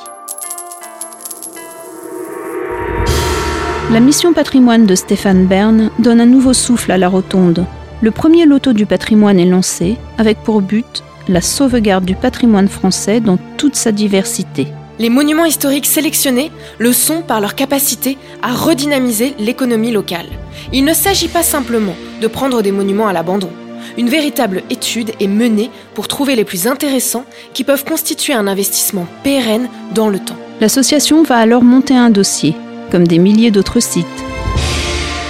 La 3.92 4.00
mission 4.00 4.34
patrimoine 4.34 4.88
de 4.88 4.96
Stéphane 4.96 5.46
Bern 5.46 5.92
donne 6.00 6.20
un 6.20 6.26
nouveau 6.26 6.54
souffle 6.54 6.92
à 6.92 6.98
la 6.98 7.08
rotonde. 7.08 7.66
Le 8.02 8.10
premier 8.10 8.46
loto 8.48 8.74
du 8.74 8.88
patrimoine 8.88 9.40
est 9.40 9.46
lancé 9.46 9.96
avec 10.18 10.40
pour 10.40 10.62
but 10.62 11.04
la 11.28 11.40
sauvegarde 11.40 12.04
du 12.04 12.16
patrimoine 12.16 12.68
français 12.68 13.20
dans 13.20 13.38
toute 13.58 13.76
sa 13.76 13.92
diversité. 13.92 14.68
Les 14.98 15.10
monuments 15.10 15.46
historiques 15.46 15.86
sélectionnés 15.86 16.52
le 16.80 16.94
sont 16.94 17.22
par 17.22 17.40
leur 17.40 17.54
capacité 17.54 18.18
à 18.42 18.54
redynamiser 18.54 19.36
l'économie 19.38 19.92
locale. 19.92 20.28
Il 20.74 20.84
ne 20.84 20.94
s'agit 20.94 21.28
pas 21.28 21.44
simplement 21.44 21.96
de 22.22 22.28
prendre 22.28 22.64
des 22.64 22.72
monuments 22.72 23.08
à 23.08 23.14
l'abandon. 23.14 23.52
Une 23.98 24.10
véritable 24.10 24.64
étude 24.72 25.12
est 25.20 25.28
menée 25.28 25.70
pour 25.94 26.08
trouver 26.08 26.36
les 26.36 26.44
plus 26.44 26.66
intéressants 26.66 27.26
qui 27.54 27.64
peuvent 27.64 27.86
constituer 27.86 28.34
un 28.34 28.48
investissement 28.48 29.06
pérenne 29.24 29.70
dans 29.94 30.10
le 30.10 30.18
temps. 30.18 30.38
L'association 30.60 31.22
va 31.22 31.38
alors 31.38 31.64
monter 31.64 31.96
un 31.96 32.10
dossier 32.10 32.56
comme 32.92 33.08
des 33.08 33.20
milliers 33.20 33.52
d'autres 33.52 33.80
sites, 33.80 34.06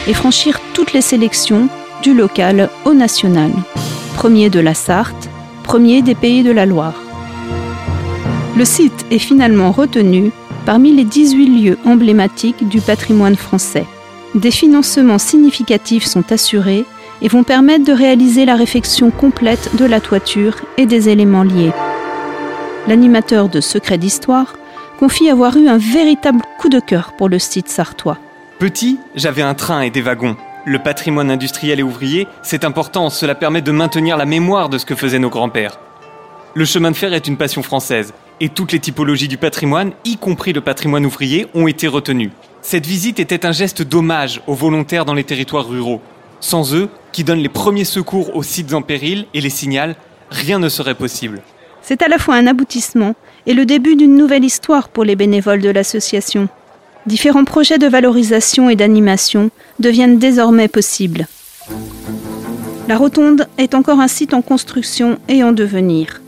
et 0.08 0.14
franchir 0.14 0.60
toutes 0.74 0.94
les 0.94 1.02
sélections 1.02 1.68
du 2.04 2.14
local 2.14 2.70
au 2.86 2.94
national. 2.94 3.52
Premier 4.16 4.50
de 4.50 4.60
la 4.60 4.74
Sarthe, 4.74 5.30
premier 5.64 6.02
des 6.02 6.16
pays 6.16 6.44
de 6.44 6.52
la 6.52 6.66
Loire. 6.66 6.96
Le 8.58 8.66
site 8.66 9.06
est 9.12 9.20
finalement 9.20 9.72
retenu 9.72 10.32
parmi 10.66 10.94
les 10.94 11.04
18 11.04 11.62
lieux 11.62 11.78
emblématiques 11.86 12.68
du 12.68 12.82
patrimoine 12.82 13.36
français. 13.36 13.86
Des 14.34 14.52
financements 14.52 15.18
significatifs 15.18 16.06
sont 16.06 16.32
assurés 16.32 16.86
et 17.22 17.28
vont 17.28 17.44
permettre 17.44 17.86
de 17.86 17.94
réaliser 17.94 18.46
la 18.46 18.56
réfection 18.56 19.12
complète 19.12 19.76
de 19.78 19.86
la 19.86 20.02
toiture 20.02 20.56
et 20.78 20.86
des 20.86 21.10
éléments 21.10 21.44
liés. 21.44 21.72
L'animateur 22.88 23.50
de 23.50 23.62
Secrets 23.62 23.98
d'Histoire 23.98 24.56
confie 24.96 25.30
avoir 25.30 25.58
eu 25.58 25.68
un 25.68 25.78
véritable 25.78 26.42
coup 26.60 26.70
de 26.70 26.80
cœur 26.80 27.14
pour 27.18 27.30
le 27.30 27.40
site 27.40 27.70
sartois. 27.70 28.18
Petit, 28.60 29.00
j'avais 29.16 29.42
un 29.42 29.54
train 29.54 29.82
et 29.82 29.90
des 29.90 30.02
wagons. 30.02 30.38
Le 30.66 30.80
patrimoine 30.80 31.30
industriel 31.30 31.80
et 31.80 31.84
ouvrier, 31.84 32.28
c'est 32.42 32.66
important, 32.66 33.10
cela 33.10 33.36
permet 33.36 33.62
de 33.62 33.72
maintenir 33.72 34.18
la 34.18 34.25
mémoire 34.25 34.70
de 34.70 34.78
ce 34.78 34.86
que 34.86 34.96
faisaient 34.96 35.20
nos 35.20 35.30
grands-pères. 35.30 35.80
Le 36.56 36.66
chemin 36.66 36.92
de 36.92 36.96
fer 36.96 37.14
est 37.14 37.28
une 37.28 37.38
passion 37.38 37.62
française, 37.62 38.14
et 38.40 38.50
toutes 38.50 38.72
les 38.72 38.80
typologies 38.80 39.28
du 39.28 39.38
patrimoine, 39.38 39.92
y 40.06 40.18
compris 40.18 40.54
le 40.54 40.62
patrimoine 40.62 41.06
ouvrier, 41.06 41.48
ont 41.54 41.68
été 41.68 41.88
retenues. 41.88 42.32
Cette 42.62 42.86
visite 42.88 43.20
était 43.20 43.46
un 43.46 43.52
geste 43.52 43.82
d'hommage 43.84 44.42
aux 44.48 44.56
volontaires 44.56 45.06
dans 45.06 45.14
les 45.14 45.24
territoires 45.24 45.68
ruraux. 45.68 46.02
Sans 46.40 46.74
eux, 46.74 46.90
qui 47.12 47.24
donnent 47.24 47.40
les 47.40 47.50
premiers 47.50 47.86
secours 47.86 48.36
aux 48.36 48.44
sites 48.44 48.74
en 48.74 48.82
péril 48.82 49.28
et 49.34 49.42
les 49.42 49.50
signalent, 49.50 49.96
rien 50.32 50.60
ne 50.60 50.70
serait 50.70 50.96
possible. 50.96 51.42
C'est 51.82 52.02
à 52.02 52.08
la 52.08 52.18
fois 52.18 52.36
un 52.36 52.48
aboutissement 52.48 53.14
et 53.48 53.54
le 53.54 53.66
début 53.66 53.96
d'une 53.96 54.18
nouvelle 54.18 54.44
histoire 54.44 54.90
pour 54.90 55.04
les 55.04 55.16
bénévoles 55.16 55.62
de 55.62 55.70
l'association. 55.70 56.48
Différents 57.06 57.46
projets 57.46 57.78
de 57.78 57.88
valorisation 57.88 58.70
et 58.70 58.75
d'animation 58.75 59.52
deviennent 59.80 60.18
désormais 60.18 60.68
possibles. 60.68 61.28
La 62.88 62.98
rotonde 62.98 63.48
est 63.58 63.75
encore 63.75 64.00
un 64.00 64.08
site 64.08 64.34
en 64.34 64.42
construction 64.42 65.18
et 65.28 65.44
en 65.44 65.52
devenir. 65.52 66.22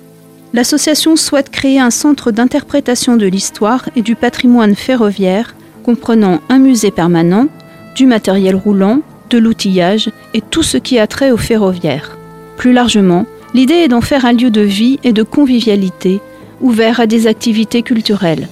L'association 0.54 1.16
souhaite 1.16 1.50
créer 1.50 1.80
un 1.80 1.92
centre 1.92 2.32
d'interprétation 2.32 3.18
de 3.18 3.28
l'histoire 3.28 3.90
et 3.96 4.02
du 4.02 4.16
patrimoine 4.16 4.76
ferroviaire 4.76 5.56
comprenant 5.84 6.42
un 6.50 6.60
musée 6.60 6.92
permanent, 6.92 7.48
du 7.96 8.06
matériel 8.06 8.56
roulant, 8.56 9.02
de 9.30 9.38
l'outillage 9.38 10.10
et 10.34 10.42
tout 10.42 10.64
ce 10.64 10.78
qui 10.78 11.00
a 11.00 11.08
trait 11.08 11.32
au 11.32 11.38
ferroviaire. 11.38 12.18
Plus 12.58 12.74
largement, 12.74 13.26
l'idée 13.54 13.76
est 13.76 13.88
d'en 13.88 14.02
faire 14.02 14.26
un 14.26 14.34
lieu 14.34 14.50
de 14.50 14.62
vie 14.62 15.00
et 15.04 15.14
de 15.14 15.24
convivialité 15.24 16.20
ouvert 16.62 17.00
à 17.00 17.08
des 17.08 17.28
activités 17.28 17.84
culturelles. 17.84 18.48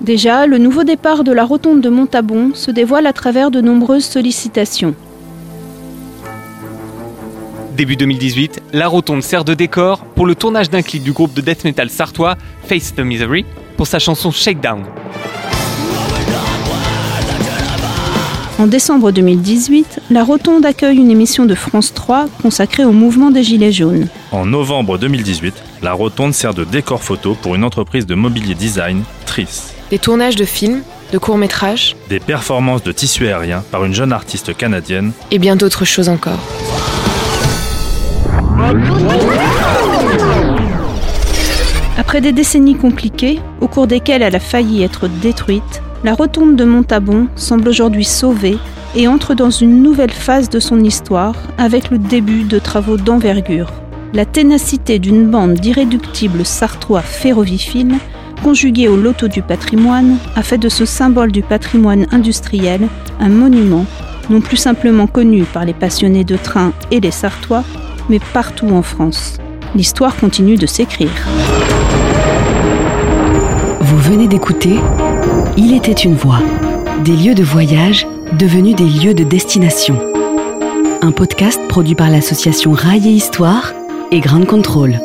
Déjà, 0.00 0.46
le 0.46 0.58
nouveau 0.58 0.84
départ 0.84 1.24
de 1.24 1.32
la 1.32 1.44
rotonde 1.44 1.80
de 1.80 1.88
Montabon 1.88 2.52
se 2.54 2.70
dévoile 2.70 3.06
à 3.06 3.12
travers 3.12 3.50
de 3.50 3.60
nombreuses 3.60 4.04
sollicitations. 4.04 4.94
Début 7.76 7.96
2018, 7.96 8.62
la 8.72 8.88
rotonde 8.88 9.22
sert 9.22 9.44
de 9.44 9.54
décor 9.54 10.04
pour 10.14 10.26
le 10.26 10.34
tournage 10.34 10.70
d'un 10.70 10.82
clip 10.82 11.02
du 11.02 11.12
groupe 11.12 11.34
de 11.34 11.40
death 11.40 11.64
metal 11.64 11.90
sartois 11.90 12.36
Face 12.64 12.94
the 12.94 13.00
Misery 13.00 13.44
pour 13.76 13.86
sa 13.86 13.98
chanson 13.98 14.30
Shakedown. 14.30 14.84
En 18.60 18.66
décembre 18.66 19.10
2018, 19.10 20.00
la 20.10 20.22
Rotonde 20.22 20.66
accueille 20.66 20.98
une 20.98 21.10
émission 21.10 21.46
de 21.46 21.54
France 21.54 21.94
3 21.94 22.26
consacrée 22.42 22.84
au 22.84 22.92
mouvement 22.92 23.30
des 23.30 23.42
Gilets 23.42 23.72
jaunes. 23.72 24.06
En 24.32 24.44
novembre 24.44 24.98
2018, 24.98 25.54
la 25.80 25.94
Rotonde 25.94 26.34
sert 26.34 26.52
de 26.52 26.64
décor 26.64 27.02
photo 27.02 27.34
pour 27.40 27.54
une 27.54 27.64
entreprise 27.64 28.04
de 28.04 28.14
mobilier 28.14 28.54
design, 28.54 29.02
Tris. 29.24 29.48
Des 29.88 29.98
tournages 29.98 30.36
de 30.36 30.44
films, 30.44 30.82
de 31.10 31.16
courts-métrages 31.16 31.96
Des 32.10 32.20
performances 32.20 32.82
de 32.82 32.92
tissu 32.92 33.26
aérien 33.28 33.64
par 33.70 33.86
une 33.86 33.94
jeune 33.94 34.12
artiste 34.12 34.54
canadienne. 34.54 35.12
et 35.30 35.38
bien 35.38 35.56
d'autres 35.56 35.86
choses 35.86 36.10
encore. 36.10 36.40
Après 41.96 42.20
des 42.20 42.32
décennies 42.32 42.76
compliquées, 42.76 43.40
au 43.62 43.68
cours 43.68 43.86
desquelles 43.86 44.20
elle 44.20 44.36
a 44.36 44.40
failli 44.40 44.82
être 44.82 45.08
détruite, 45.08 45.80
la 46.02 46.14
rotonde 46.14 46.56
de 46.56 46.64
Montabon 46.64 47.28
semble 47.36 47.68
aujourd'hui 47.68 48.04
sauvée 48.04 48.56
et 48.94 49.06
entre 49.06 49.34
dans 49.34 49.50
une 49.50 49.82
nouvelle 49.82 50.10
phase 50.10 50.48
de 50.48 50.58
son 50.58 50.80
histoire 50.80 51.34
avec 51.58 51.90
le 51.90 51.98
début 51.98 52.44
de 52.44 52.58
travaux 52.58 52.96
d'envergure. 52.96 53.70
La 54.14 54.24
ténacité 54.24 54.98
d'une 54.98 55.30
bande 55.30 55.54
d'irréductibles 55.54 56.44
sartois 56.44 57.02
ferroviphiles, 57.02 57.94
conjuguée 58.42 58.88
au 58.88 58.96
loto 58.96 59.28
du 59.28 59.42
patrimoine, 59.42 60.16
a 60.34 60.42
fait 60.42 60.58
de 60.58 60.68
ce 60.68 60.84
symbole 60.84 61.30
du 61.30 61.42
patrimoine 61.42 62.06
industriel 62.10 62.88
un 63.20 63.28
monument, 63.28 63.84
non 64.30 64.40
plus 64.40 64.56
simplement 64.56 65.06
connu 65.06 65.44
par 65.44 65.64
les 65.64 65.74
passionnés 65.74 66.24
de 66.24 66.36
train 66.36 66.72
et 66.90 67.00
les 67.00 67.10
sartois, 67.10 67.62
mais 68.08 68.20
partout 68.32 68.70
en 68.70 68.82
France. 68.82 69.36
L'histoire 69.76 70.16
continue 70.16 70.56
de 70.56 70.66
s'écrire. 70.66 71.28
Vous 73.80 73.98
venez 73.98 74.26
d'écouter 74.26 74.78
Il 75.56 75.74
était 75.74 75.92
une 75.92 76.14
voix. 76.14 76.40
Des 77.04 77.16
lieux 77.16 77.34
de 77.34 77.42
voyage 77.42 78.06
devenus 78.38 78.76
des 78.76 78.84
lieux 78.84 79.14
de 79.14 79.24
destination. 79.24 79.98
Un 81.02 81.12
podcast 81.12 81.60
produit 81.68 81.94
par 81.94 82.10
l'association 82.10 82.72
Rail 82.72 83.08
et 83.08 83.12
Histoire 83.12 83.72
et 84.10 84.20
Ground 84.20 84.46
Control. 84.46 85.00